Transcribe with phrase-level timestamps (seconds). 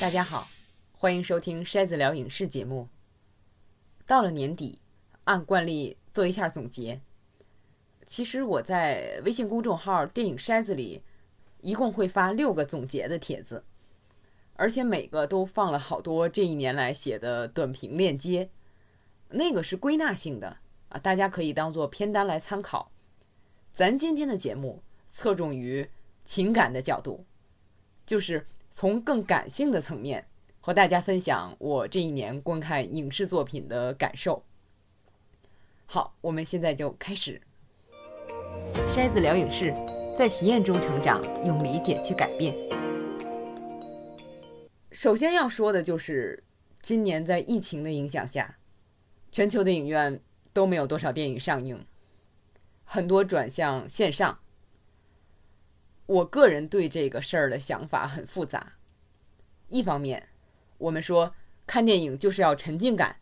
[0.00, 0.48] 大家好，
[0.92, 2.88] 欢迎收听筛子聊影视节目。
[4.06, 4.80] 到了年底，
[5.24, 7.02] 按惯例做一下总结。
[8.06, 11.02] 其实我在微信公众号“电影筛子”里，
[11.60, 13.62] 一共会发六个总结的帖子，
[14.54, 18.48] 而且每个都放了好多这一年来写的短评链接。
[19.28, 20.56] 那个是归纳性的
[20.88, 22.90] 啊，大家可以当做片单来参考。
[23.70, 25.90] 咱今天的节目侧重于
[26.24, 27.26] 情感的角度，
[28.06, 30.28] 就是从更感性的层面
[30.60, 34.44] 和大家分享我这一年观看影视作品的感受。
[35.86, 37.40] 好，我们现在就开始。
[38.94, 39.74] 筛子聊影视，
[40.16, 42.56] 在体验中成长，用理解去改变。
[44.92, 46.44] 首先要说的就是，
[46.80, 48.58] 今年在疫情的影响下，
[49.32, 50.20] 全球的影院
[50.52, 51.84] 都没有多少电影上映，
[52.84, 54.38] 很多转向线上。
[56.10, 58.72] 我个人对这个事儿的想法很复杂。
[59.68, 60.28] 一方面，
[60.78, 61.36] 我们说
[61.68, 63.20] 看电影就是要沉浸感，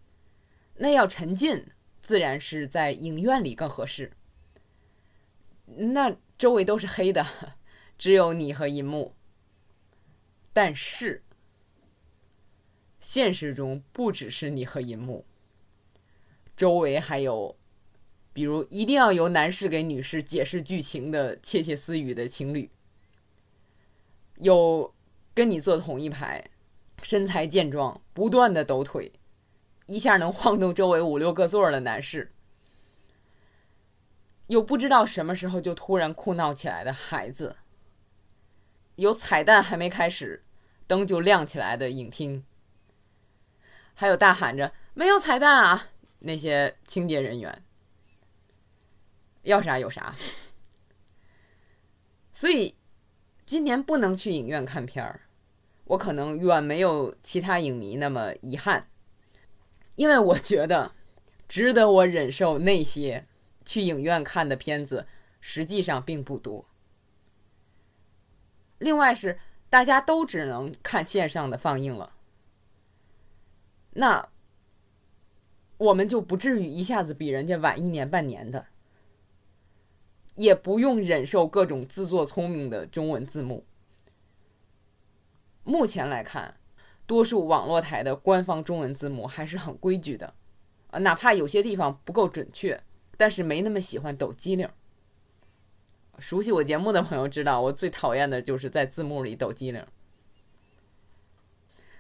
[0.77, 1.67] 那要沉浸，
[2.01, 4.13] 自然是在影院里更合适。
[5.67, 7.27] 那周围都是黑的，
[7.99, 9.15] 只有你和银幕。
[10.55, 11.23] 但是，
[12.99, 15.27] 现实中不只是你和银幕，
[16.57, 17.55] 周围还有，
[18.33, 22.71] 比如一定要由男士给女士解释剧情的窃窃私语的情侣，
[24.41, 24.95] 有
[25.35, 26.51] 跟你坐同一排，
[27.03, 29.13] 身材健壮，不断的抖腿，
[29.87, 32.33] 一下能晃动周围五六个座的男士。
[34.47, 37.57] 有不知道什么时候就突然哭闹起来的孩子，
[38.97, 40.45] 有彩蛋还没开始，
[40.87, 42.45] 灯就亮起来的影厅，
[43.93, 45.89] 还有大喊着“没有彩蛋啊”
[46.21, 47.63] 那些清洁人员，
[49.43, 50.15] 要啥有啥。
[52.33, 52.78] 所以
[53.49, 55.23] 今年不能去影院看片儿，
[55.85, 58.91] 我可能远没有其他影迷那么遗憾，
[59.97, 60.93] 因为我觉得
[61.49, 63.25] 值得我忍受那些。
[63.65, 65.07] 去影院看的片子
[65.41, 66.67] 实际上并不多。
[68.79, 69.39] 另外是
[69.71, 72.15] 大家都只能看线上的放映了，
[73.91, 74.29] 那
[75.79, 78.67] 我们就不至于一下子比人家晚一年半年的，
[80.39, 83.65] 也不用忍受各种自作聪明的中文字幕。
[85.65, 86.61] 目前来看，
[87.07, 90.35] 多数网络台的官方中文字幕还是很规矩的，
[90.91, 92.81] 啊，哪怕有些地方不够准确。
[93.17, 94.69] 但是没那么喜欢抖机灵。
[96.21, 99.85] 熟悉我节目的朋友知道，我最讨厌的就是在字幕里抖机灵。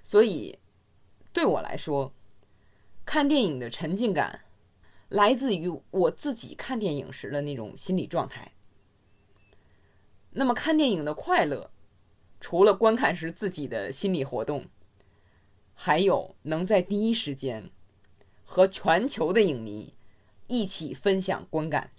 [0.04, 0.60] 所以，
[1.32, 2.14] 对我来说，
[3.04, 4.44] 看电影的沉浸感
[5.08, 8.52] 来自于我自己看电影时的那种心理状态。
[10.30, 11.70] 那么，看电影的快乐，
[12.40, 14.66] 除了观看时自己的心理活动，
[15.74, 17.70] 还有能在第一时间
[18.44, 19.94] 和全球的影迷。
[20.50, 21.90] 一起分享观感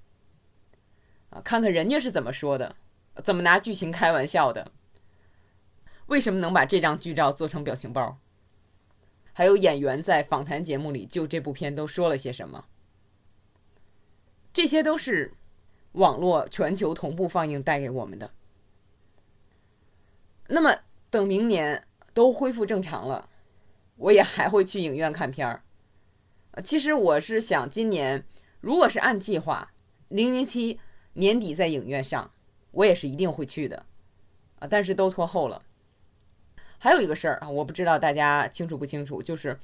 [1.30, 2.78] 啊，看看人家是怎么说的，
[3.24, 4.72] 怎么拿剧情开玩笑的，
[6.08, 8.18] 为什么能把这张剧照做成表情包？
[9.34, 12.69] 还有演员在访谈节目里就这部片都说了些什么？
[14.54, 15.34] 这些都是
[15.94, 18.32] 网络全球同步放映带给我们的。
[20.48, 20.80] 那么
[21.10, 23.30] 等明年都恢复正常了，
[23.96, 25.64] 我也还会去影院看片儿。
[26.64, 28.26] 其实我是想今年。
[28.62, 29.72] 如果是按计划，
[30.10, 30.82] 零零七
[31.14, 32.34] 年底在影院上，
[32.72, 33.86] 我也是一定会去的，
[34.60, 35.64] 啊，但是都拖后了。
[36.78, 39.58] 还有一个事儿啊，我不知道大家清楚不清楚，就是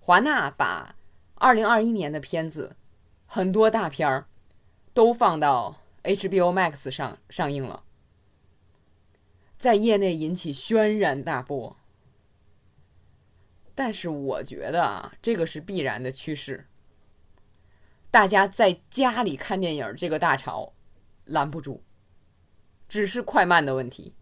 [0.00, 0.94] 华纳把
[1.36, 2.76] 二零二一年的片子
[3.24, 4.26] 很多大片儿
[4.94, 7.84] 都放到 HBO Max 上上映了，
[9.56, 11.76] 在业内引起轩然大波。
[13.74, 16.68] 但是我觉得啊，这个是必然的趋势。
[18.10, 20.74] 大家在家里看电影这个大潮
[21.24, 21.80] 拦不住，
[22.86, 24.14] 只是快慢的问题。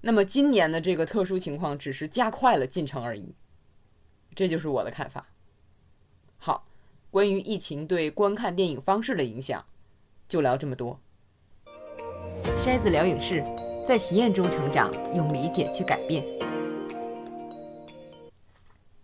[0.00, 3.36] 那么今年的这个特殊情况只是加快了进程而已，
[4.34, 5.28] 这就是我的看法。
[7.10, 9.64] 关于疫情对观看电影方式的影响，
[10.28, 11.00] 就聊这么多。
[12.62, 13.42] 筛子聊影视，
[13.86, 16.24] 在体验中成长，用理解去改变。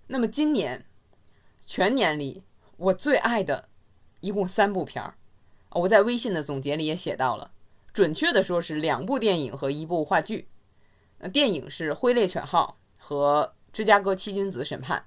[0.07, 0.85] 那么今年
[1.67, 2.43] 全年里。
[2.77, 3.69] 我最爱的，
[4.19, 5.15] 一共三部片儿，
[5.71, 7.53] 我在微信的总结里也写到了。
[7.93, 10.49] 准确的说是两部电影和一部话剧。
[11.33, 15.05] 电影是《挥猎犬号》和《芝加哥七君子审判》，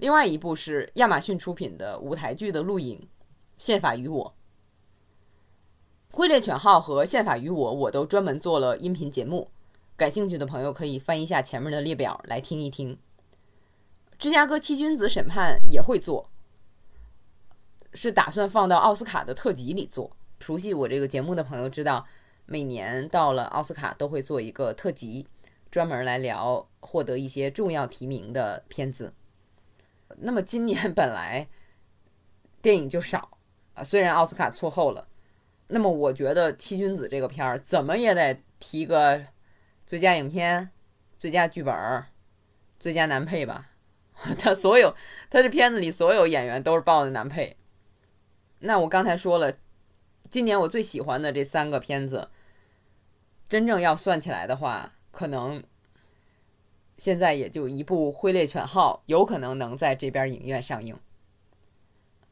[0.00, 2.98] 另外一部是亚马逊出品的舞台剧的录影
[3.58, 4.34] 《宪法与我》。
[6.16, 9.50] 《挥猎犬号》和《宪法与我》我都专门做了音频节目，
[9.98, 12.98] 感兴趣的朋友可以翻一下前面的列表来听一听。
[14.18, 16.30] 芝加哥七君子审判也会做，
[17.92, 20.16] 是打算放到奥斯卡的特辑里做。
[20.38, 22.06] 熟悉我这个节目的朋友知道，
[22.46, 25.28] 每年到了奥斯卡都会做一个特辑，
[25.70, 29.12] 专门来聊获得一些重要提名的片子。
[30.18, 31.48] 那么今年本来
[32.60, 33.38] 电影就少
[33.74, 35.08] 啊，虽然奥斯卡错后了，
[35.68, 39.26] 那么我觉得《七君子》这个片儿怎么也得提个
[39.86, 40.70] 最佳影片、
[41.18, 42.04] 最佳剧本、
[42.78, 43.70] 最佳男配吧。
[44.38, 44.94] 他所有
[45.30, 47.56] 他这片子里所有演员都是报的男配。
[48.58, 49.54] 那我刚才说了，
[50.28, 52.28] 今年我最喜欢的这三个片子，
[53.48, 55.62] 真正要算起来的话，可能。
[57.00, 61.00] 现在也就一部《挥猎犬号》有可能能在这边影院上映。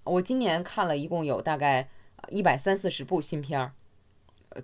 [0.05, 1.89] 我今年看了一共有大概
[2.29, 3.73] 一百三四十部新片儿，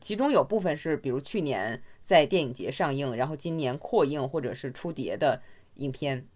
[0.03, 5.41] 其中有部分是比如去年在电影节上映，然后今年扩映或者是出碟的
[5.77, 6.29] 影片。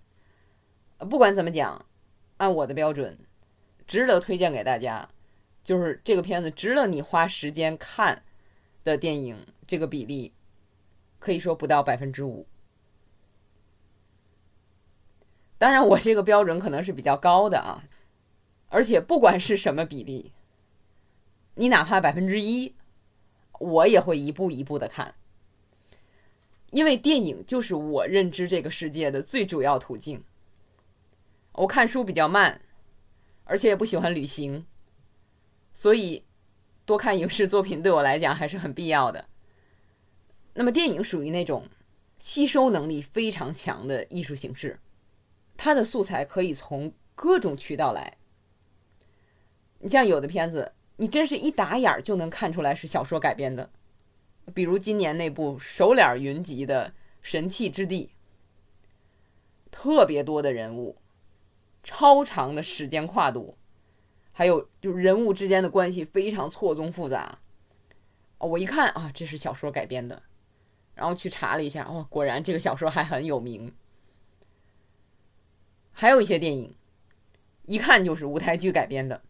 [1.00, 1.84] 不管怎么讲，
[2.38, 3.18] 按我的标准，
[3.86, 5.10] 值得推荐给大家，
[5.62, 8.22] 就是这个片子值得你花时间看
[8.82, 10.32] 的电影，这个比例
[11.18, 12.46] 可以说不到百分之五。
[15.58, 17.82] 当然，我这个标准可能是比较高的啊，
[18.68, 20.32] 而且不管是什么比例，
[21.56, 22.76] 你哪怕百分之一，
[23.58, 25.16] 我也会一步一步的看，
[26.70, 30.22] 因为电影就是我认知这个世界的最主要途径。
[31.54, 32.60] 我看书比较慢，
[33.42, 34.64] 而且也不喜欢旅行，
[35.74, 36.24] 所以
[36.86, 39.26] 多看影视作品对我来讲还是很必要的。
[40.54, 41.66] 那么，电影属于那种
[42.16, 44.78] 吸收能力非常强的艺术形式。
[45.58, 48.16] 它的素材可以从各种渠道来。
[49.80, 53.70] 你像有的片子，你真是一打眼就能看出来是小说改编的，
[54.54, 56.90] 比如今年那部首脸云集的
[57.20, 58.06] 《神器之地》，
[59.70, 60.96] 特别多的人物，
[61.82, 63.56] 超长的时间跨度，
[64.30, 67.40] 还有就人物之间的关系非常错综复杂。
[68.38, 70.22] 我一看啊，这是小说改编的，
[70.94, 73.74] 然后去查了一下，哦，果然这个小说还很有名。
[76.00, 76.76] 还有一些电影，
[77.66, 79.20] 一看就是舞台剧改编的。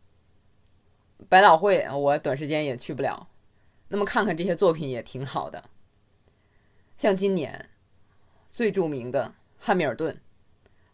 [1.26, 3.26] 百老汇我短时间也去不了，
[3.88, 5.64] 那么看看这些作品也挺好的。
[6.94, 7.70] 像今年
[8.50, 10.14] 最著名的《汉密尔顿》，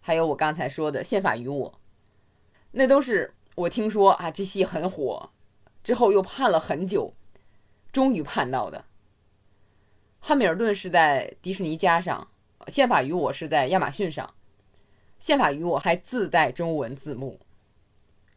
[0.01, 1.73] 还有我刚才说的《宪法与我》，
[2.71, 5.31] 那都是我听说啊这戏很火，
[5.83, 7.15] 之后又盼了很久，
[7.91, 8.79] 终于盼到的。
[10.21, 12.29] 《汉密尔顿》是在迪士尼加上，
[12.71, 14.33] 《宪法与我》是在亚马逊上。
[15.25, 17.41] 宪法与我还自带中文字幕，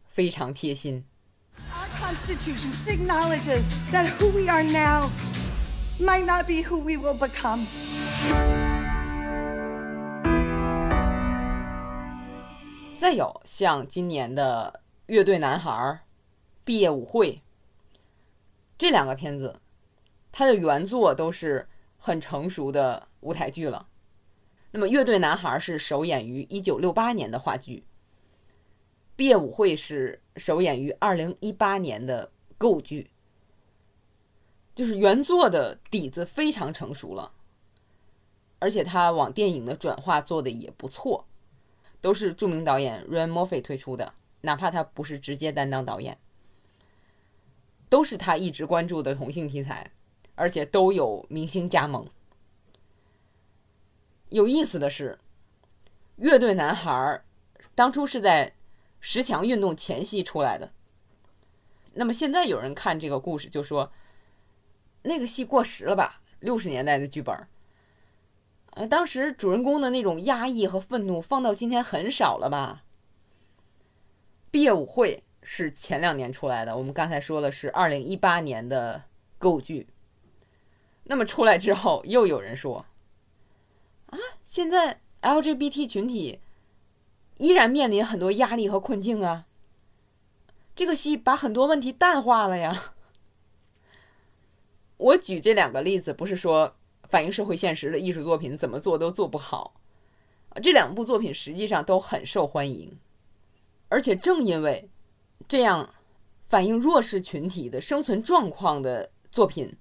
[0.06, 1.04] 非常贴心。
[1.70, 5.10] Our Constitution acknowledges that who we are now
[6.00, 7.66] might not be who we will become.
[12.98, 14.80] 再有像今年的
[15.12, 15.70] 《乐队男孩》
[16.64, 17.32] 《毕业舞会》
[18.78, 19.60] 这两个片子，
[20.32, 21.68] 它的原作都是
[21.98, 23.88] 很成熟的舞台剧了。
[24.70, 27.84] 那么，《乐队男孩》是首演于一九六八年的话剧，
[29.16, 33.10] 《毕业舞会》是首演于二零一八年的歌舞剧，
[34.74, 37.32] 就是原作的底子非常成熟了，
[38.58, 41.26] 而且他往电影的转化做的也不错，
[42.02, 44.12] 都是著名导演 Ryan Murphy 推出的，
[44.42, 46.18] 哪怕他不是直接担当导演，
[47.88, 49.92] 都是他一直关注的同性题材，
[50.34, 52.06] 而且都有明星加盟。
[54.30, 55.18] 有意思的是，
[56.16, 57.22] 乐队男孩
[57.74, 58.54] 当初是在
[59.00, 60.72] 十强运动前夕出来的。
[61.94, 63.90] 那么现在有人看这个故事就说，
[65.02, 66.20] 那个戏过时了吧？
[66.40, 67.34] 六十年代的剧本，
[68.72, 72.84] 呃，当时主人公的那种压抑和愤怒放到今天很少了吧？
[74.50, 79.04] 毕业舞会是前两年出来的，我们刚才说了是二零一八年的
[79.38, 79.88] 歌舞剧。
[81.04, 82.84] 那么出来之后，又有人说。
[84.08, 86.40] 啊，现在 LGBT 群体
[87.38, 89.46] 依然面临很多压力和困境啊。
[90.74, 92.94] 这个戏把很多问题淡化了呀。
[94.96, 96.76] 我举这两个例子，不是说
[97.08, 99.74] 反映社会现实的艺术作品怎么做都做不好。
[100.62, 102.98] 这两部作品实际上都很受欢迎，
[103.88, 104.90] 而且正因为
[105.46, 105.94] 这样
[106.42, 109.76] 反映弱势群体的生存状况的作品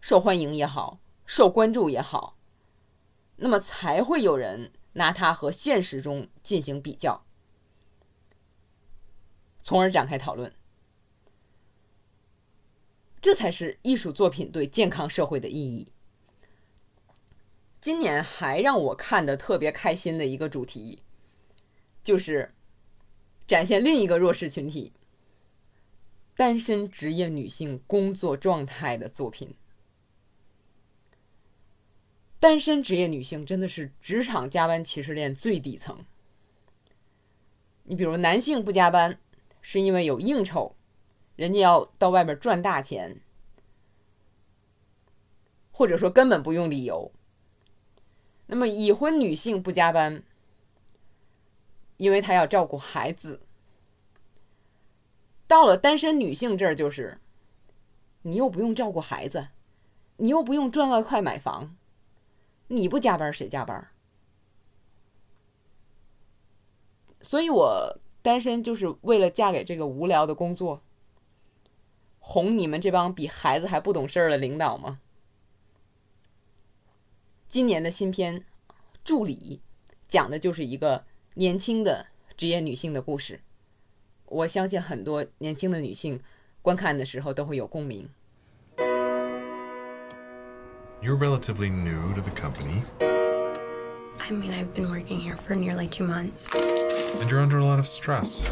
[0.00, 2.36] 受欢迎也好，受关注也好。
[3.42, 7.24] 那么才会有人拿它和现实中进行比较，
[9.62, 10.54] 从而展开讨论。
[13.22, 15.92] 这才是艺术作品对健康社会的意义。
[17.80, 21.02] 今年还让我看的特别开心的一个主题，
[22.02, 22.54] 就是
[23.46, 24.92] 展现另一个弱势群体——
[26.36, 29.54] 单身职业女性工作状态的作品。
[32.40, 36.06] 单身职业女性真的是职场加班歧视链最底层。
[37.84, 39.20] 你比如，男性不加班
[39.60, 40.74] 是因为有应酬，
[41.36, 43.20] 人家要到外边赚大钱，
[45.70, 47.12] 或者说根本不用理由。
[48.46, 50.22] 那么已婚女性不加班，
[51.98, 53.42] 因为她要照顾孩子。
[55.46, 57.20] 到了单身女性这儿，就是
[58.22, 59.48] 你又不用照顾孩子，
[60.16, 61.76] 你又不用赚外快买房。
[62.72, 63.88] 你不加班谁加班？
[67.20, 70.82] 所以我单身就是为了嫁给这个无聊的工作，
[72.20, 75.00] 哄你们这帮比孩子还不懂事儿的领导吗？
[77.48, 78.40] 今年的新片
[79.02, 79.60] 《助理》
[80.06, 83.42] 讲的就是一个年轻的职业女性的故事，
[84.26, 86.22] 我相信很多年轻的女性
[86.62, 88.08] 观看的时候都会有共鸣。
[91.01, 96.47] You're relatively new to the company, I mean, I've been working here for nearly two months.
[97.21, 98.51] and you're under a lot of stress.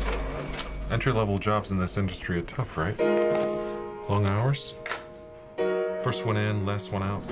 [0.91, 2.97] Entry level jobs in this industry are tough, right?
[4.09, 4.73] Long hours?
[6.03, 7.23] First one in, last one out.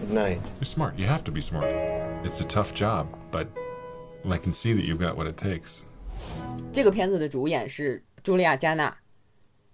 [0.00, 0.40] Good night.
[0.56, 0.98] You're smart.
[0.98, 1.70] You have to be smart.
[2.24, 3.48] It's a tough job, but
[4.28, 5.82] I can see that you've got what it takes.
[6.72, 8.96] 这个片子的主演是茱莉亚·加纳，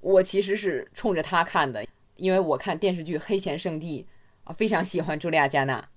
[0.01, 1.85] 我其实是冲着她看的，
[2.17, 4.03] 因为我看电视剧《黑钱圣地》
[4.44, 5.90] 啊，非常喜欢茱莉亚·加纳。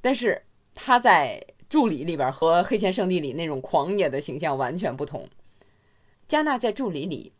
[0.00, 5.28] 但是她在《助理》里边和《黑钱圣地》里那种狂野的形象完全不同。
[6.26, 7.32] 加纳在《助理》里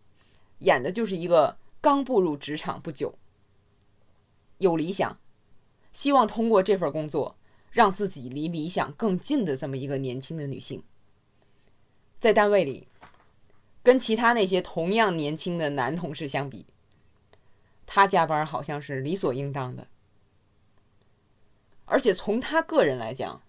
[0.60, 3.18] 演的就是一个刚步入职场不久，
[4.58, 5.18] 有理想，
[5.92, 7.36] 希望通过这份工作
[7.70, 10.82] 让自己离理想更近的这么一个年轻的女性。
[12.18, 12.88] 在单位里，
[13.82, 16.66] 跟其他那些同样年轻的男同事相比，
[17.90, 19.88] 他加班好像是理所应当的。
[21.86, 23.40] 而且从他个人来讲，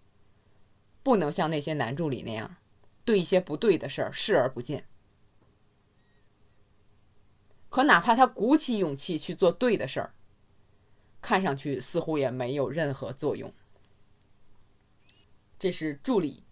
[1.03, 2.55] 不能像那些男助理那样，
[3.03, 4.85] 对一些不对的事儿视而不见。
[7.69, 10.13] 可哪怕他鼓起勇气去做对的事儿，
[11.21, 13.53] 看上去似乎也没有任何作用。
[15.59, 16.45] 这是助理。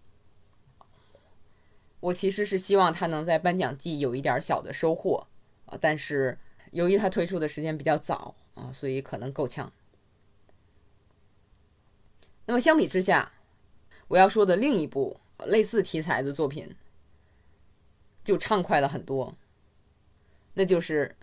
[2.01, 5.27] 我其实是希望他能在颁奖季有一点小的收获
[5.67, 6.38] 啊，但是
[6.78, 9.74] 由于它推出的时间比较早啊，所以可能够呛。
[12.46, 13.34] 那么相比之下，
[14.08, 16.76] 我要说的另一部类似题材的作品
[18.24, 19.36] 就畅快了很多，
[20.54, 21.16] 那就是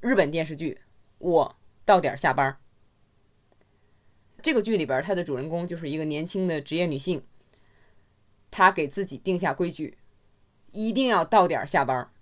[0.00, 0.74] 日本电视剧
[1.16, 2.52] 《我到点下班》。
[4.42, 7.24] 这个剧里边，它的主人公就是一个年轻的职业女性。
[8.50, 9.96] 她给自己定下规矩，
[10.72, 12.12] 一定要到点下班。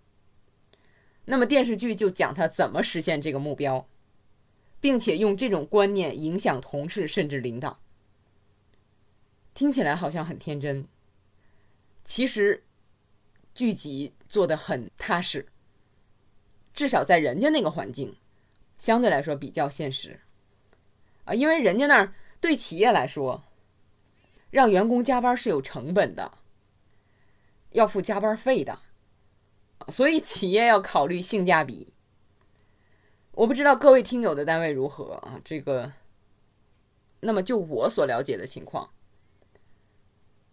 [1.30, 3.86] 那么电视剧就讲他怎么实现这个目标，
[4.80, 7.80] 并且用这种观念影响同事甚至领导。
[9.52, 10.86] 听起来好像很天真，
[12.02, 12.64] 其实
[13.54, 15.46] 剧集做的很踏实，
[16.72, 18.16] 至少在人家那个环境，
[18.78, 20.20] 相对来说比较现实
[21.24, 23.44] 啊，因为人家那儿对企业来说。
[24.50, 26.38] 让员工加班是有成本的，
[27.72, 28.80] 要付加班费的，
[29.86, 31.94] 所以企业要考虑性价比。
[33.32, 35.40] 我不知道各位听友的单位如何啊？
[35.44, 35.92] 这个，
[37.20, 38.90] 那么就我所了解的情况，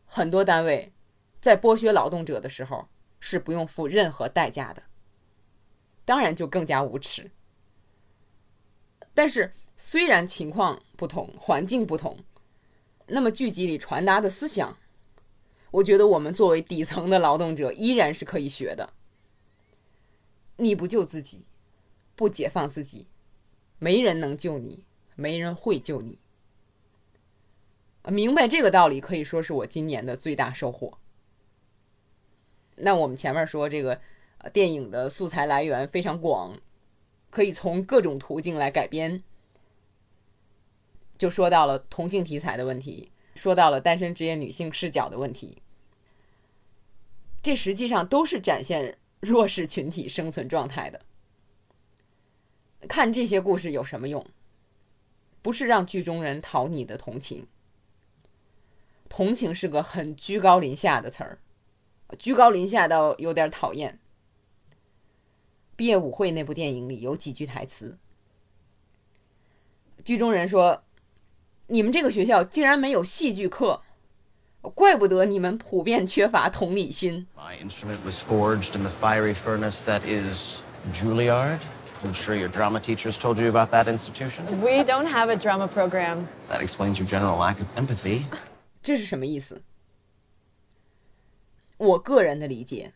[0.06, 0.94] 很多单位
[1.42, 2.88] 在剥削劳动者的时候
[3.20, 4.84] 是不用付任何代价的，
[6.06, 7.32] 当然就更加无耻。
[9.16, 12.20] 但是虽然情况不同，环境不同。
[13.08, 14.78] 那么剧集里传达的思想，
[15.72, 18.94] 我觉得我们作为底层的劳动者依然是可以学的。
[20.58, 21.46] 你不救自己，
[22.16, 23.08] 不解放自己，
[23.80, 24.86] 没人能救你，
[25.16, 26.20] 没人会救你。
[28.08, 30.98] 明白这个道理，可以说是我今年的最大收获。
[32.76, 34.00] 那我们前面说这个，
[34.54, 36.60] 电影的素材来源非常广，
[37.30, 39.24] 可以从各种途径来改编。
[41.18, 45.62] 就说到了同性题材的问题，说到了单身职业女性视角的问题，
[47.42, 51.02] 这实际上都是展现弱势群体生存状态的。
[52.88, 54.26] 看这些故事有什么用？
[55.42, 57.48] 不是让剧中人讨你的同情，
[59.10, 61.40] 同情是个很居高临下的词儿，
[62.20, 64.00] 居高临下到有点讨厌。
[65.76, 67.98] 毕业舞会那部电影里有几句台词，
[70.04, 70.84] 剧中人说。
[71.68, 73.82] 你们这个学校竟然没有戏剧课，
[74.70, 77.28] 怪不得你们普遍缺乏同理心。
[77.38, 80.62] My instrument was forged in the fiery furnace that is
[80.94, 81.60] Juilliard.
[82.04, 84.46] I'm sure your drama teachers told you about that institution.
[84.62, 86.28] We don't have a drama program.
[86.50, 88.24] That explains your general lack of empathy.
[88.82, 89.64] 这是什么意思？
[91.78, 92.94] 我个人的理解，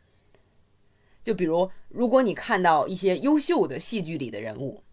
[1.24, 4.84] 就比如，如果你看到一些优秀的戏剧里的人物，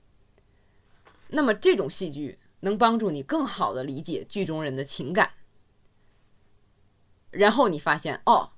[1.29, 5.31] 那么这种戏剧能帮助你更好的理解剧中人的情感。
[7.37, 8.53] 然后你发现，哦，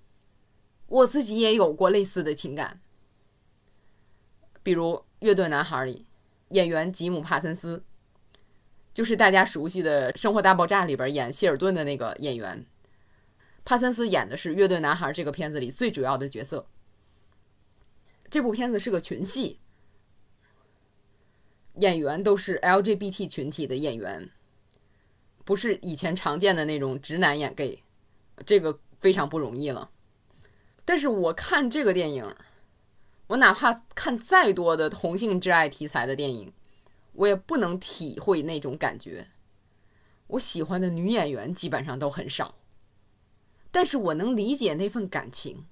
[0.87, 2.81] 我自己也有过类似的情感。
[4.63, 6.07] 比如《乐队男孩》里，
[6.49, 7.85] 演员吉姆·帕森斯，
[8.93, 12.67] 就是大家熟悉的《生活大爆炸》里边演谢尔顿的那个演员。
[13.65, 16.67] 帕森斯演的是《乐队男孩》这个片子里最主要的角色。
[18.31, 19.59] 这部片子是个群戏，
[21.77, 24.31] 演员都是 LGBT 群体的演员，
[25.45, 27.83] 不是以前常见的那种直男演 gay，
[28.45, 29.91] 这个非常不容易了。
[30.85, 32.35] 但是我看这个电影，
[33.29, 36.53] 我哪怕看再多的同性之爱题材的电影，
[37.13, 39.29] 我也不能体会那种感觉。
[40.29, 42.55] 我喜欢的女演员基本上都很少，
[43.71, 45.67] 但是我能理解那份感情，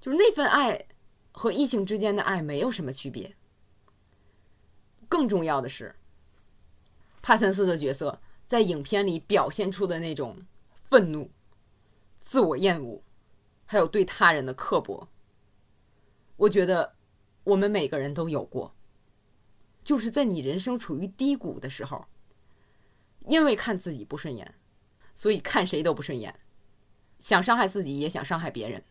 [0.00, 0.86] 就是那份爱
[1.32, 3.34] 和异性之间的爱没有什么区别。
[5.08, 5.94] 更重要的是，
[7.22, 10.38] 帕森斯的角色在影片里表现出的那种
[10.84, 11.30] 愤怒、
[12.24, 13.04] 自我厌恶，
[13.64, 15.08] 还有对他人的刻薄，
[16.36, 16.96] 我觉得
[17.44, 18.74] 我们每个人都有过。
[19.84, 22.06] 就是在你人生处于低谷的时候，
[23.26, 24.54] 因为看自己不顺眼，
[25.14, 26.40] 所以看谁都不顺眼，
[27.18, 28.82] 想伤害自己也想伤害别人，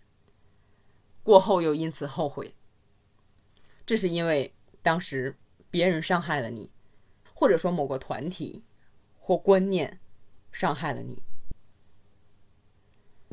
[1.23, 2.55] 过后又因此后悔。
[3.87, 5.35] 这是因为当时
[5.71, 6.71] 别人伤害了你，
[7.33, 8.63] 或者说某个团体
[9.17, 10.00] 或观念
[10.51, 11.24] 伤害了你。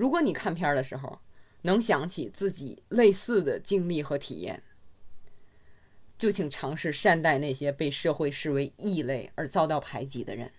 [0.00, 1.18] 如果你看片儿的时候
[1.60, 4.62] 能想起自己类似的经历和体验，
[6.16, 10.50] 就请尝试善待那些被社会视为异类而遭到排挤的人。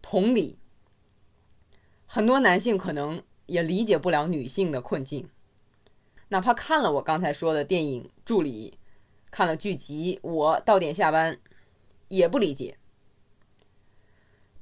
[0.00, 0.56] 同理，
[2.06, 5.28] 很多男性可能也理解不了女性的困境，
[6.28, 8.70] 哪怕看了我刚才说的电影《助理》，
[9.32, 11.34] 看了剧集《我到点下班》，
[12.06, 12.76] 也不理解。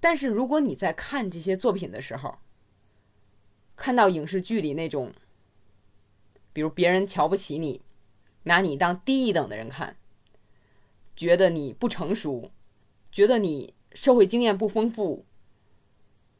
[0.01, 2.39] 但是如果你在看这些作品的时候，
[3.75, 5.13] 看到影视剧里那种，
[6.53, 7.83] 比如别人瞧不起你，
[8.45, 9.97] 拿你当低一等的人看，
[11.15, 12.51] 觉得你不成熟，
[13.11, 15.25] 觉得你社会经验不丰富，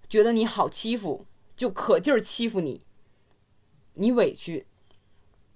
[0.09, 2.83] 觉得你好欺负，就可劲儿欺负你，
[3.95, 4.67] 你委屈，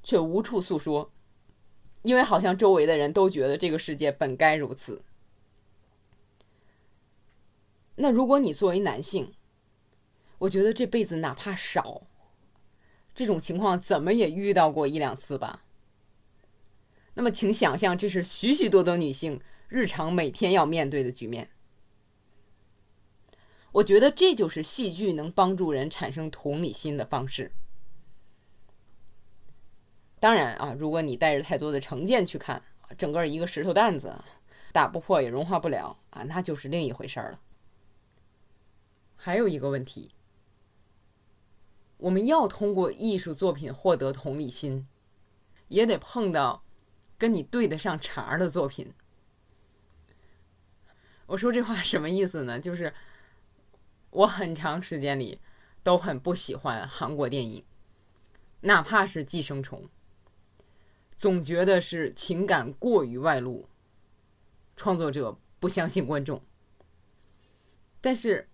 [0.02, 1.12] 却无处诉说，
[2.02, 5.02] 因为好像周围的人都觉得这个世界本该如此。
[7.96, 9.34] 那如果你作为男性，
[10.38, 12.02] 我觉得这辈子哪怕少，
[13.14, 15.64] 这种情况怎么也遇到过一两次吧。
[17.14, 21.50] 那么，请想象这是许许多多女性日常每天要面对的局面。
[23.72, 27.52] 我觉得这就是戏剧能帮助人产生同理心的方式。
[30.18, 32.62] 当然啊，如果你带着太多的成见去看，
[32.96, 34.14] 整个一个石头蛋子，
[34.72, 37.40] 打不破也融化不了啊，那就是另一回事儿了。
[39.24, 40.10] 还有一个问题，
[41.96, 44.88] 我们要通过艺术作品获得同理心，
[45.68, 46.64] 也得碰到
[47.16, 48.92] 跟你对得上茬儿的作品。
[51.26, 52.58] 我说这话什么意思呢？
[52.58, 52.92] 就是
[54.10, 55.40] 我很长时间里
[55.84, 57.64] 都很不喜欢韩国电影，
[58.62, 59.88] 哪怕是《寄生虫》，
[61.14, 63.68] 总觉得是情感过于外露，
[64.74, 66.42] 创作者不相信观众。
[68.00, 68.48] 但是。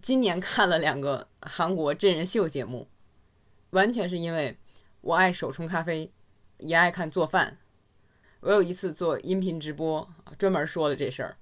[0.00, 2.88] 今年看了两个韩国真人秀节目，
[3.70, 4.56] 完全是因为
[5.00, 6.12] 我爱手冲咖啡，
[6.58, 7.58] 也爱看做饭。
[8.40, 10.08] 我有一次做音频直播，
[10.38, 11.36] 专门说了这事儿，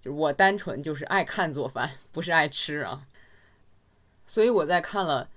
[0.00, 3.06] 就是我单纯就是爱看做饭， 不是爱吃啊。
[4.26, 5.30] 所以我在看了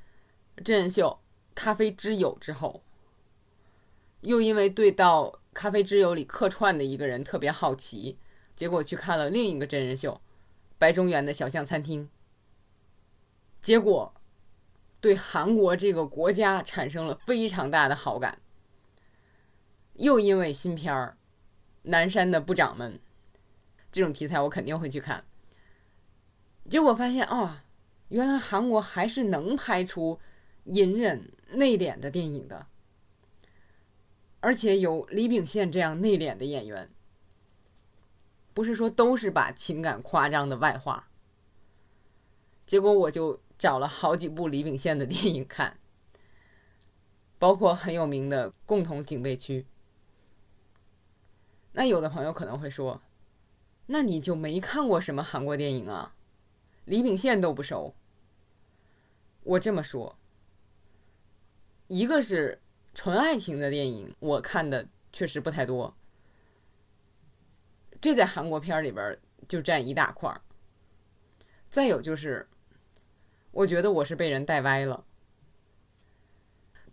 [0.63, 1.19] 真人秀
[1.55, 2.81] 《咖啡之友》之后，
[4.21, 8.17] 又因为对到《咖啡之友》里客串的一个人特别好奇，
[8.55, 10.13] 结果去看了另一个真人秀
[10.77, 12.05] 《白中原的小巷餐厅》。
[13.61, 14.13] 结果，
[15.01, 18.41] 对韩国这个国家产生了非常大的好感。
[19.93, 21.17] 又因为新片儿
[21.89, 22.93] 《南山的部长们》
[23.91, 25.25] 这种题材，我肯定会去看。
[26.69, 27.65] 结果发现啊，
[28.07, 30.19] 原来韩国还是能拍出
[30.65, 32.67] 隐忍内敛的电影的，
[34.39, 36.89] 而且有李秉宪这样内敛的演员。
[38.53, 41.09] 不是说都是把情感夸张的外化。
[42.65, 45.77] 结果我就找了好几部李秉宪的电影看，
[47.37, 49.61] 包括很有名的《共同警备区》。
[51.73, 53.01] 那有的朋友可能会说，
[53.87, 56.15] 那你就没看过什么韩国电影啊？
[56.85, 57.93] 李秉宪都不熟。
[59.43, 60.17] 我这么说，
[61.87, 62.61] 一个是
[62.93, 65.95] 纯爱情的电影，我看的确实不太多，
[67.99, 70.41] 这在韩国片里边就占一大块儿。
[71.69, 72.47] 再有就是，
[73.51, 75.05] 我觉得我是被人带歪了。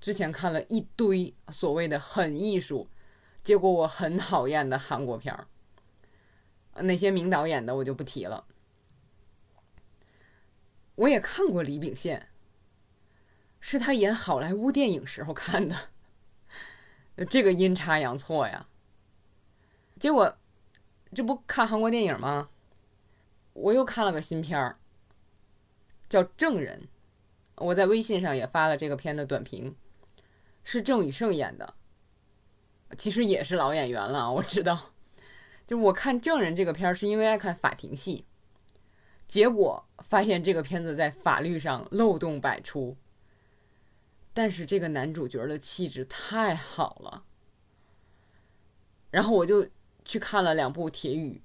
[0.00, 2.88] 之前看了一堆所谓的很艺术，
[3.42, 5.46] 结果我很讨厌的韩国片儿，
[6.82, 8.46] 那些名导演的我就不提了。
[10.94, 12.28] 我也看过李秉宪。
[13.58, 15.88] 是他演好莱坞电影时候看的，
[17.28, 18.68] 这个阴差阳错呀。
[19.98, 20.38] 结果，
[21.12, 22.50] 这不看韩国电影吗？
[23.54, 24.78] 我又看了个新片儿，
[26.08, 26.88] 叫《证人》，
[27.64, 29.74] 我在微信上也发了这个片的短评，
[30.64, 31.74] 是郑宇盛演的。
[32.96, 34.92] 其实也是老演员了，我知道。
[35.66, 38.24] 就我看《证人》这个片儿，是因为爱看法庭戏，
[39.26, 42.96] 结果发现这个片子在法律上漏洞百出。
[44.32, 47.24] 但是这个男主角的气质太好了，
[49.10, 49.66] 然后我就
[50.04, 51.42] 去看了两部《铁雨》，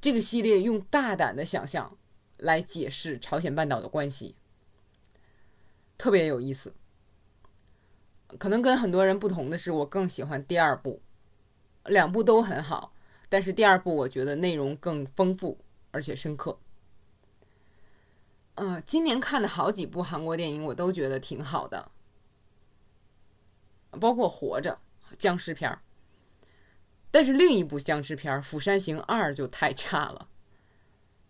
[0.00, 1.96] 这个系列用大胆的想象
[2.38, 4.36] 来解释朝鲜半岛的关系，
[5.96, 6.74] 特别有意思。
[8.38, 11.00] 可能跟很多人不同的是，我更喜欢第二部，
[11.84, 12.92] 两部都很好，
[13.28, 15.58] 但是第二部我觉得内容更丰富
[15.92, 16.58] 而且深刻。
[18.56, 21.90] 嗯，今年看的好几部韩国电影，我都觉得挺好的。
[24.00, 24.78] 包括《活着》
[25.16, 25.80] 僵尸片儿，
[27.10, 30.28] 但是另一部僵尸片《釜山行二》就太差了。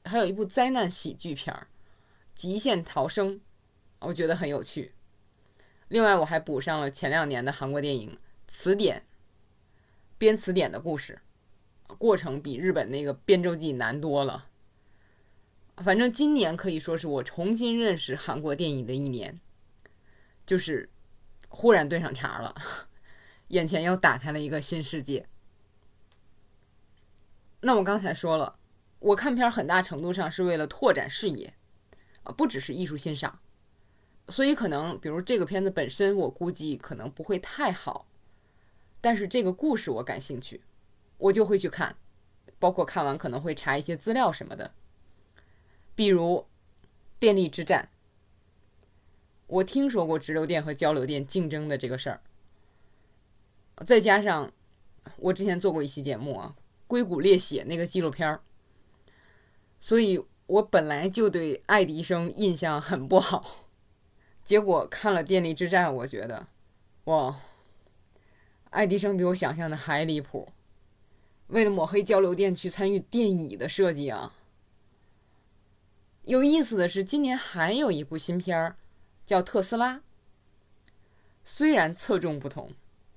[0.07, 1.55] 还有一部灾难喜剧片
[2.35, 3.35] 《极限逃生》，
[4.01, 4.95] 我觉得很有趣。
[5.89, 8.11] 另外，我还补上了前两年的韩国电影
[8.47, 8.99] 《词典》，
[10.19, 11.21] 编词典的故事，
[11.99, 14.49] 过程比日本那个编周记难多了。
[15.77, 19.41] 反正今年可以说是我重新认识韩国电影的一年，
[20.47, 20.91] 就是。
[21.49, 22.55] 忽然对上茬了，
[23.49, 25.27] 眼前又打开了一个新世界。
[27.61, 28.59] 那我刚才说了，
[29.07, 31.55] 我看片很大程度上是为了拓展视野，
[32.25, 33.39] 啊，不只是艺术欣赏。
[34.29, 38.09] 所以可能，比如这个片子本身，我估计可能不会太好，
[39.01, 40.61] 但是这个故事我感兴趣，
[41.19, 41.97] 我就会去看，
[42.59, 44.73] 包括看完可能会查一些资料什么的，
[45.95, 46.47] 比如
[47.21, 47.89] 电力之战。
[49.47, 52.21] 我听说过直流电和交流电竞争的这个事儿，
[53.87, 54.53] 再加上
[55.19, 56.57] 我之前做过一期节目啊，
[56.89, 58.43] 《硅谷猎血》那个纪录片儿，
[59.79, 63.69] 所以我本来就对爱迪生印象很不好。
[64.45, 66.47] 结果看了《电力之战》，我觉得，
[67.05, 67.41] 哇，
[68.71, 70.49] 爱迪生比我想象的还离谱，
[71.49, 74.35] 为了抹黑交流电去参与电椅的设计啊！
[76.23, 78.77] 有意思的是，今年还有一部新片儿。
[79.27, 80.03] 叫特斯拉，
[81.43, 82.71] 虽然侧重不同，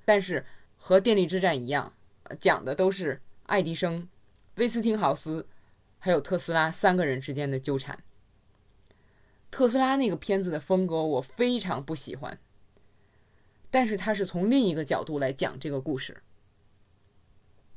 [0.05, 0.43] 但是
[0.75, 1.93] 和电力之战一样，
[2.39, 4.09] 讲的都是爱迪生、
[4.55, 5.47] 威斯汀豪斯
[5.99, 8.03] 还有特斯拉三个人之间的纠缠。
[9.51, 12.39] 特斯拉那个片子的风格我非常不喜欢，
[13.69, 16.23] 但是它是从另一个角度来讲这个故事。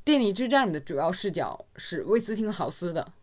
[0.03, 3.13] 电力之战的主要视角是威斯汀豪斯的，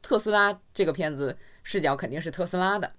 [0.00, 2.94] 特斯拉这个片子视角肯定是特斯拉的。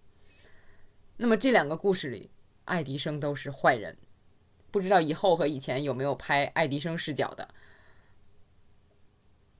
[1.17, 2.29] 那么这两个故事里，
[2.65, 3.97] 爱迪生都是坏人，
[4.69, 7.47] 不知道以后和以前有没有拍爱迪生视角的。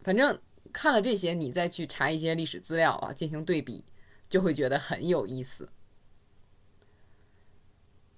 [0.03, 0.39] 反正
[0.75, 3.85] 看了这些，你再去查一些历史资料啊，进行对比，
[4.27, 5.69] 就会觉得很有意思。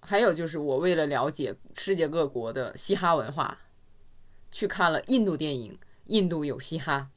[0.01, 3.59] 还有就是，我为了了解世界各国的嘻哈文化，
[4.49, 5.73] 去看了印度电影
[6.05, 7.11] 《印度有嘻哈》，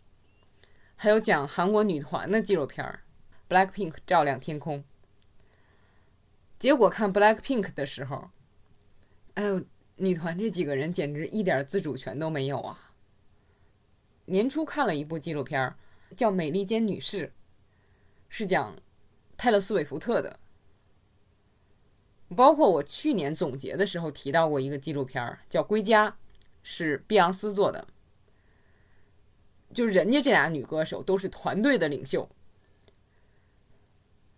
[0.94, 3.00] 还有讲韩国女团的纪录片
[3.48, 4.80] 《Blackpink 照亮天空》。
[6.58, 8.28] 结果看 Blackpink 的时候，
[9.32, 9.64] 哎呦，
[9.96, 12.89] 女团这几个人简直一点自主权都没有啊！
[14.30, 15.74] 年初看了一部纪录片
[16.16, 17.26] 叫《美利坚女士》，
[18.28, 18.76] 是讲
[19.36, 20.38] 泰勒·斯威夫特的。
[22.36, 26.10] 包括我去年总结的时候提到过一个纪录片叫《归家》，
[26.62, 27.88] 是碧昂斯做的。
[29.74, 32.30] 就人家这俩女歌手都是团队的领袖，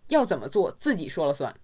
[0.07, 1.55] 要怎么做自己说了算。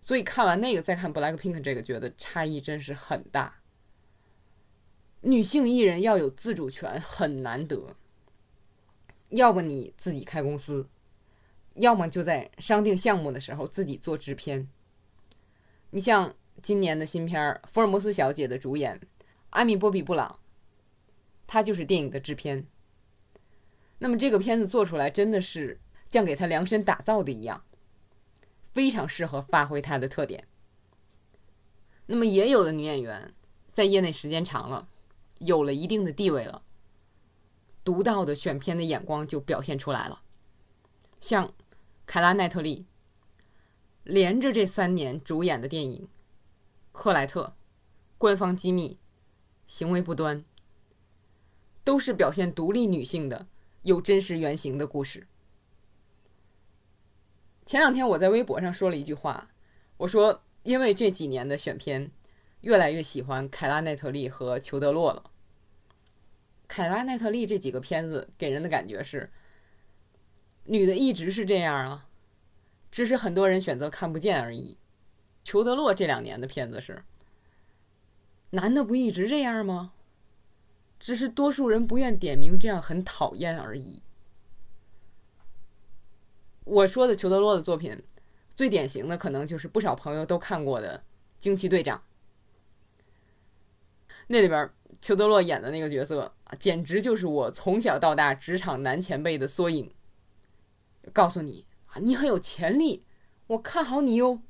[0.00, 3.61] 所以看完那个再看 Blackpink 这个，觉得差异真是很大。
[5.22, 7.94] 女性艺人要有自主权很难得，
[9.28, 10.88] 要不你自己开公司，
[11.76, 14.68] 要么就在商定项目的时候自己做制片。
[15.90, 19.00] 你像今年的新片《福尔摩斯小姐》的主演
[19.50, 20.40] 艾米·波比·布朗，
[21.46, 22.66] 她就是电影的制片。
[23.98, 25.80] 那么这个片子做出来真的是
[26.10, 27.64] 像给她量身打造的一样，
[28.72, 30.48] 非常适合发挥她的特点。
[32.06, 33.32] 那么也有的女演员
[33.72, 34.88] 在业内时间长了，
[35.44, 36.62] 有了一定的地位了，
[37.84, 40.22] 独到的选片的眼光就表现出来了。
[41.20, 41.52] 像
[42.06, 42.86] 凯拉奈特利，
[44.02, 46.02] 连着这三年主演的电影
[46.90, 47.44] 《克莱特》
[48.18, 48.88] 《官方机密》
[49.66, 50.40] 《行为不端》，
[51.84, 53.48] 都是表现独立女性的。
[53.82, 55.26] 有真实原型的故事。
[57.66, 59.50] 前两天我在微博上说了一句话，
[59.96, 62.12] 我说因为这几年的选片，
[62.60, 65.31] 越来越喜欢凯拉奈特利和裘德洛了。
[66.72, 69.30] 凯拉奈特利这几个片子给人的感觉是，
[70.64, 72.08] 女的一直是这样啊，
[72.90, 74.78] 只是很多人选择看不见而已。
[75.44, 77.04] 裘德洛这两年的片子是，
[78.52, 79.92] 男的不一直这样吗？
[80.98, 84.00] 只是多数人不愿点名，这样很讨厌而已。
[86.64, 88.02] 我说的裘德洛的作品，
[88.56, 91.00] 最典型的可能就是不少朋友都看过的
[91.38, 91.98] 《惊奇队长》。
[94.28, 99.90] 那里边裘德洛演的那个角色，简直就是我从小到大职场男前辈的缩影。
[101.12, 103.04] 告诉你啊，你很有潜力，
[103.48, 104.40] 我看好你哟。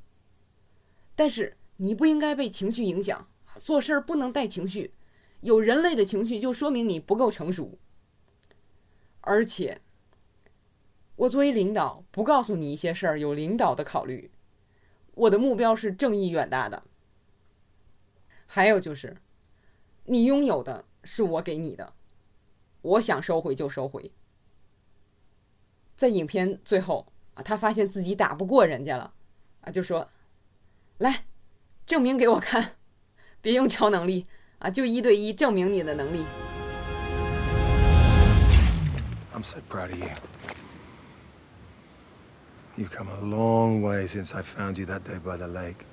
[1.15, 3.27] 但是你不应该被情绪影响，
[3.59, 4.93] 做事儿不能带情绪。
[5.41, 7.77] 有人类的情绪，就说明你不够成熟。
[9.21, 9.81] 而且，
[11.15, 14.31] 我作为领导，不告诉你一些事儿，有领导的考虑。
[15.15, 16.83] 我的目标是正义远大的。
[18.45, 19.17] 还有就是，
[20.05, 21.93] 你拥有的是我给你的，
[22.81, 24.11] 我想收回就收回。
[25.95, 29.13] 在影片最后啊，他发现自己打不过人家了，
[29.61, 30.09] 啊，就说
[30.99, 31.25] ：“来，
[31.85, 32.75] 证明给我看，
[33.41, 34.27] 别用超能力。”
[34.59, 36.25] 啊，就一对一证明你的能力。
[39.33, 40.07] I'm so proud of you.
[42.77, 45.85] You've come a long way since I found you that day by the lake.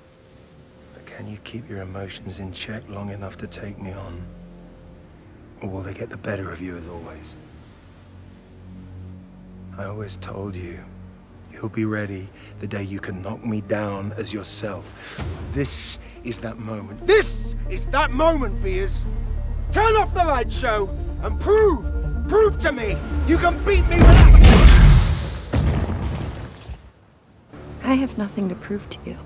[1.15, 4.21] Can you keep your emotions in check long enough to take me on?
[5.61, 7.35] Or will they get the better of you as always?
[9.77, 10.79] I always told you
[11.51, 12.27] You'll be ready
[12.59, 15.21] the day you can knock me down as yourself.
[15.53, 17.05] This is that moment.
[17.05, 19.05] This is that moment, Beers.
[19.71, 20.89] Turn off the light show
[21.21, 21.85] and prove,
[22.27, 22.97] prove to me
[23.27, 24.41] you can beat me without.
[27.83, 29.17] I have nothing to prove to you.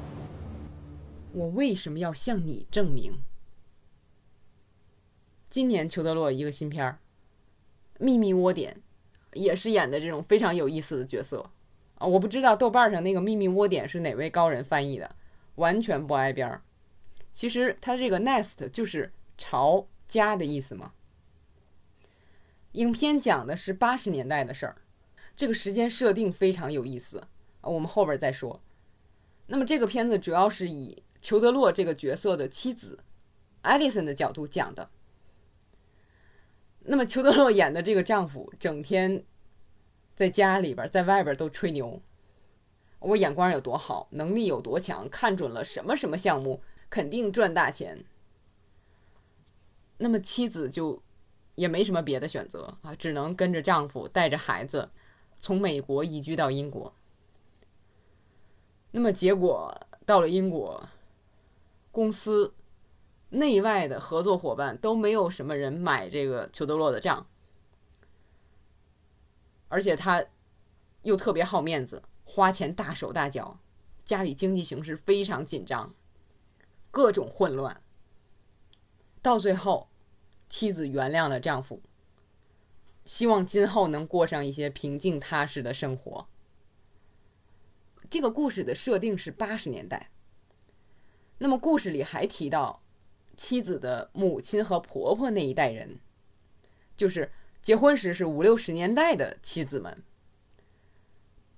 [1.35, 3.21] 我为什么要向你证明？
[5.49, 6.99] 今年裘德洛一个新片儿
[8.03, 8.81] 《秘密窝点》，
[9.37, 11.51] 也是演的这种非常有意思的角色。
[11.95, 15.13] 啊，我不知道豆瓣上那个秘密窝点是哪位高人翻译的，
[15.55, 16.63] 完全不挨边儿。
[17.33, 20.93] 其实它这个 nest 就是巢、家的意思嘛。
[22.73, 24.77] 影片讲的是八十年代的事儿，
[25.35, 27.27] 这个时间设定非常有意思
[27.59, 28.61] 啊，我们后边再说。
[29.47, 32.99] 那么这个片子主要是以裘德洛这个角色的妻子
[33.63, 34.91] 艾丽森的角度讲的。
[36.81, 39.25] 那么裘德洛演的这个丈夫整天。
[40.13, 42.01] 在家里边，在外边都吹牛，
[42.99, 48.05] 我眼光有多好，能力有多强，看准了什么什么项目，肯定赚大钱。
[49.97, 51.01] 那么妻子就
[51.55, 54.89] 也没什么别的选择啊，只能跟着丈夫带着孩子
[55.35, 56.93] 从美国移居到英国。
[58.91, 60.87] 那么结果到了英国，
[61.95, 62.53] 公司
[63.29, 67.25] 内外的合作伙伴都没有什么人买这个裘德洛的账。
[69.69, 70.25] 而且他
[71.03, 73.61] 又特别好面子，花钱大手大脚，
[74.03, 75.95] 家里经济形势非常紧张，
[76.91, 77.81] 各种混乱。
[79.21, 79.87] 到最后，
[80.49, 81.81] 妻子原谅了丈夫，
[83.05, 86.27] 希望今后能过上一些平静踏实的生活。
[88.09, 90.11] 这个故事的设定是八十年代。
[91.37, 92.81] 那么故事里还提到，
[93.35, 95.99] 妻子的母亲和婆婆那一代人，
[96.95, 97.31] 就是。
[97.65, 100.03] 结婚时是五六十年代的妻子们，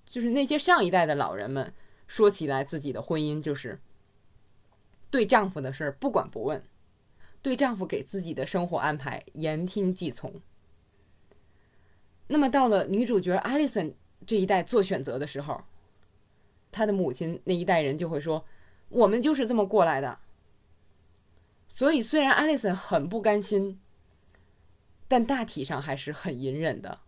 [0.06, 1.74] 就是那些上一代的老人们，
[2.08, 3.82] 说起来自己的婚姻就是
[5.12, 6.64] 对丈夫的事儿不管不问，
[7.42, 10.42] 对丈夫给自己的生活安排言听计从。
[12.28, 13.94] 那么到了女主角艾丽森
[14.26, 15.62] 这一代做选择的时候，
[16.72, 18.46] 她的母亲那一代人就会说
[18.90, 20.20] ：“我们就是这么过来的。”
[21.68, 23.80] 所以虽然艾丽森很不甘心。
[25.10, 27.00] 但大体上还是很隐忍的。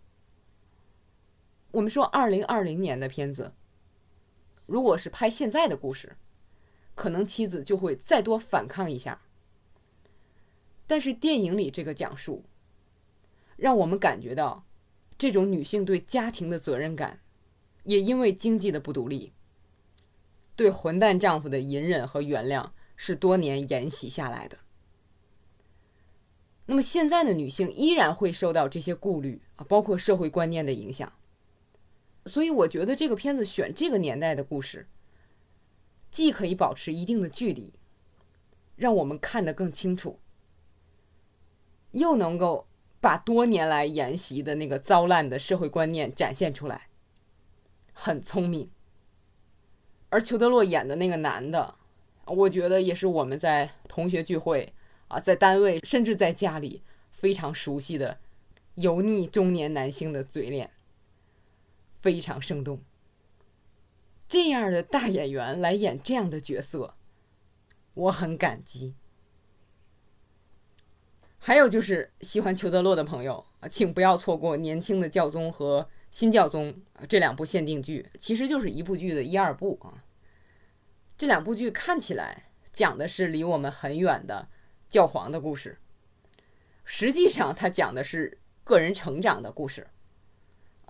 [1.71, 3.53] 我们说二零二零年的片子，
[4.65, 6.15] 如果是拍现在的故事，
[6.95, 9.21] 可能妻子就会再多反抗一下。
[10.87, 12.45] 但是电影里这个讲述，
[13.57, 14.65] 让我们感觉到
[15.17, 17.19] 这种女性对家庭的责任感，
[17.83, 19.33] 也因为经济的不独立，
[20.59, 24.57] 对混蛋丈夫的隐忍和原谅是多年沿袭下来的。
[26.65, 31.13] 那么现在的女性依然会受到这些顾虑啊，包括社会观念的影响。
[32.25, 34.89] 所以我觉得这个片子选这个年代的故事，
[36.11, 37.75] 既可以保持一定的距离，
[38.75, 40.19] 让我们看得更清楚，
[41.91, 42.67] 又能够
[42.99, 46.89] 把多年来沿袭的那个糟烂的社会观念展现出来，
[47.93, 48.69] 很聪明。
[50.09, 51.75] 而裘德洛演的那个男的，
[52.25, 54.73] 我觉得也是我们在同学聚会。
[55.07, 58.19] 啊，在单位甚至在家里非常熟悉的
[58.75, 60.69] 油腻中年男性的嘴脸，
[61.99, 62.83] 非常生动。
[64.27, 66.93] 这样的大演员来演这样的角色，
[67.95, 68.93] 我很感激。
[71.39, 76.73] 还有就是喜欢裘德洛的朋友啊，请不要错过《年轻的教宗》和《新教宗》
[77.07, 80.03] 这两部限定剧，其实就是一部剧的一二部啊。
[81.17, 84.49] 这两部剧看起来讲的是离我们很远的。
[84.89, 85.77] 教皇的故事，
[86.83, 89.85] 实际上他讲的是个人成长的故事。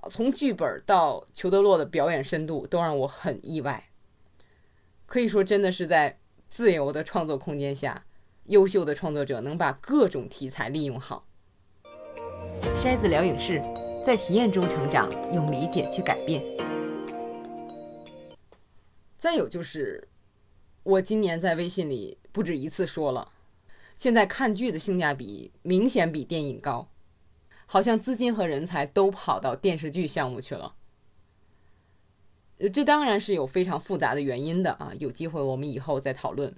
[0.10, 3.89] 从剧本到裘德洛的表演深度都让我很意外。
[5.05, 8.05] 可以说，真的是在自由的创作空间下，
[8.45, 11.27] 优秀的创作者能把各种题材利用好。
[12.82, 13.62] 筛子聊影视，
[14.09, 16.43] 在体验中成长，用理解去改变。
[19.19, 20.07] 再有就是，
[20.81, 23.33] 我今年在微信里不止一次说了。
[23.95, 26.89] 现在看剧的性价比明显比电影高，
[27.67, 30.73] 好像资金和人才都跑到电视剧项目去了。
[32.73, 36.55] 这当然是有非常复杂的原因的啊，有机会我们以后再讨论。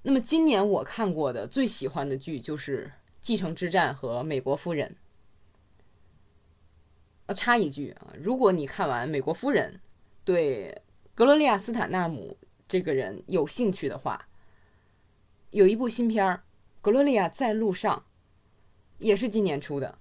[0.00, 2.86] 那么今年我看过的最喜欢的剧就是
[3.20, 4.96] 《继承之战》和《美国夫人》。
[7.26, 9.74] 呃，插一句啊，如果你看完《美国夫人》，
[10.24, 10.82] 对
[11.14, 12.36] 格罗利亚·斯坦纳姆
[12.68, 14.28] 这个人有兴趣的话，
[15.50, 16.34] 有一部新片儿，
[16.82, 17.96] 《格洛利亚在路上》，
[18.98, 19.98] 也是今年出的。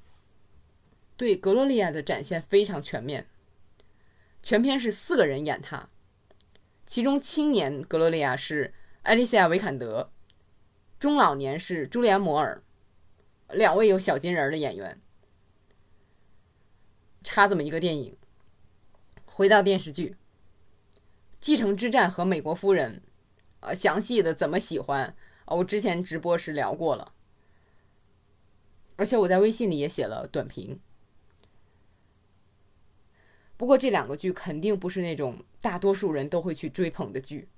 [1.15, 3.27] 对格洛利亚的展现非常全面，
[4.41, 5.88] 全片是四个人演她，
[6.86, 10.12] 其中青年格洛利亚是艾丽西亚·维坎德，
[10.99, 12.62] 中老年是朱利安·摩尔，
[13.49, 14.99] 两位有小金人的演员。
[17.23, 18.17] 插这么一个电影，
[19.25, 20.09] 回到电视剧，
[21.39, 23.01] 《继承之战》和《美国夫人》，
[23.62, 25.15] 呃，详细的怎么喜欢？
[25.45, 27.13] 我之前直播时聊过了，
[28.95, 30.79] 而且我在微信里也写了短评。
[33.55, 37.49] 不过这两个剧肯定不是那种大多数人都会去追捧的剧。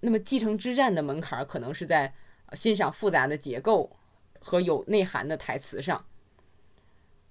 [0.00, 2.14] 那么《继承之战》的门槛可能是在
[2.52, 3.96] 欣赏复杂的结构
[4.38, 5.98] 和有内涵的台词上，《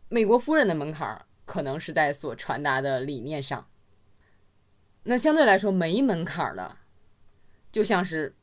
[0.09, 3.69] 美国夫人》的门槛可能是在所传达的理念上。
[5.03, 6.77] 那相对来说没门槛的，
[7.71, 8.36] 就像是。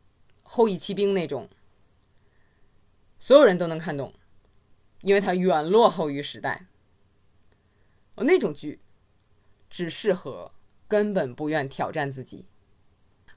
[0.52, 1.48] 后羿骑兵那种，
[3.20, 4.12] 所有人都能看懂，
[5.02, 6.66] 因为它远落后于时代。
[8.16, 8.80] 哦，那种剧
[9.68, 10.50] 只适合
[10.88, 12.48] 根本不愿挑战自己，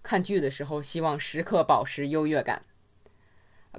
[0.02, 2.66] 看剧的时候希望时刻保持优越感，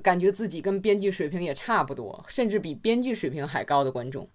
[0.01, 4.31] 感觉自己跟编剧水平也差不多，甚至比编剧水平还高的观众。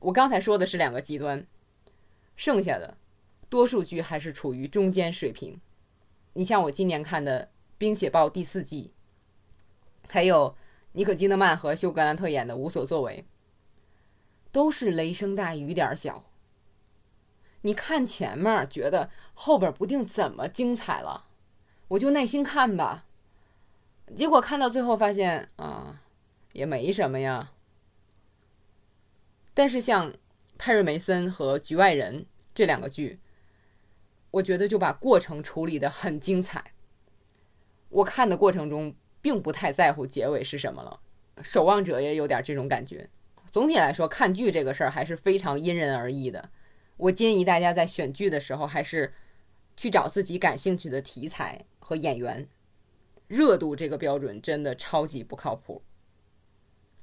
[0.00, 1.46] 我刚才说的是两个极端，
[2.36, 2.96] 剩下的
[3.48, 5.60] 多数剧还是处于中间水平。
[6.34, 8.92] 你像我今年看的《冰雪暴》第四季，
[10.06, 10.56] 还有
[10.92, 13.24] 尼可基德曼和休格兰特演的《无所作为》，
[14.52, 16.24] 都是雷声大雨点小。
[17.62, 21.26] 你看前面觉得后边不定怎么精彩了，
[21.88, 23.06] 我就耐心看吧。
[24.14, 26.00] 结果看到最后发现啊，
[26.52, 27.50] 也没什么呀。
[29.58, 30.12] 但是像
[30.56, 32.20] 《派瑞梅森》和《局外人》
[32.54, 33.18] 这两个剧。
[34.30, 36.74] 我觉得就把过程处理的很精彩。
[37.88, 41.00] 我看的过程中并不太在乎结尾是什么了，
[41.42, 43.10] 《守望者》也有点这种感觉。
[43.50, 46.50] 总体来说，看剧这个事儿还是非常因人而异的。
[46.96, 49.12] 我建议大家在选剧的时候，还是
[49.76, 52.48] 去找自己感兴趣的题材和演员。
[53.26, 55.82] 热度这个标准真的超级不靠谱。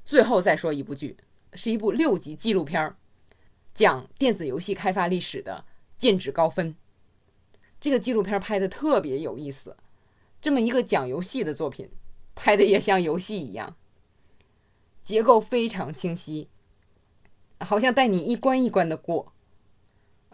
[0.05, 1.17] 最后再说一部剧，
[1.55, 2.95] 是一部六集纪录片，
[3.73, 5.65] 讲电子游戏开发历史的
[5.97, 6.73] 《剑指高分》。
[7.79, 9.77] 这个纪录片拍的特别有意思，
[10.41, 11.89] 这么一个讲游戏的作品，
[12.35, 13.75] 拍的也像游戏一样，
[15.03, 16.49] 结构非常清晰，
[17.59, 19.33] 好像带你一关一关的过。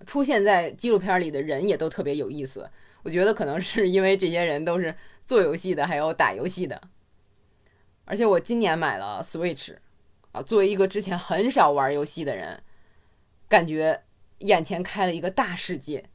[0.05, 2.71] 出现在纪录片里的人也都特别有意思，
[3.03, 4.95] 我觉得可能是因为这些人都是
[5.25, 6.81] 做游戏的，还有打游戏的。
[8.05, 9.75] 而且我今年买了 Switch，
[10.31, 12.63] 啊，作为一个之前很少玩游戏的人，
[13.47, 14.03] 感觉
[14.39, 16.09] 眼前开了一个大世界。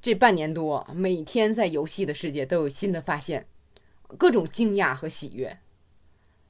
[0.00, 3.46] 这半年多，每天在游戏的世界都有新的发现，
[4.18, 5.60] 各种惊讶和喜悦，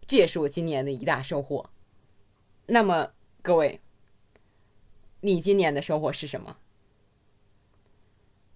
[0.07, 1.71] 这也是我今年的一大收获。
[2.67, 3.81] 那么，各位。
[5.21, 6.59] 你今年的收获是什么？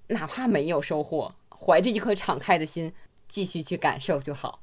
[0.09, 2.92] 哪怕没有收获，怀着一颗敞开的心，
[3.26, 4.61] 继续去感受就好。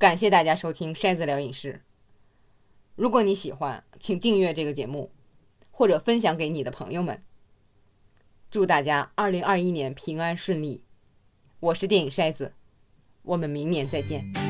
[0.00, 1.74] 感谢大家收听《筛子聊影视》。
[2.96, 5.12] 如果你喜欢，请订阅这个节目，
[5.70, 7.22] 或者分享给你的朋友们。
[8.50, 10.84] 祝大家二零二一年平安顺利！
[11.60, 12.54] 我是电影筛子，
[13.24, 14.49] 我们明年再见。